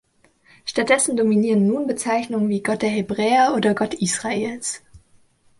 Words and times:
Stattdessen 0.65 1.15
dominieren 1.15 1.67
nun 1.67 1.85
Bezeichnungen 1.85 2.49
wie 2.49 2.63
„Gott 2.63 2.81
der 2.81 2.89
Hebräer“ 2.89 3.53
oder 3.55 3.75
„Gott 3.75 3.93
Israels“. 3.93 4.81